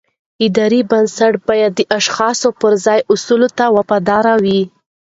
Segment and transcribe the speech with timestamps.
[0.45, 4.61] اداري بنسټونه باید د اشخاصو پر ځای اصولو ته وفادار وي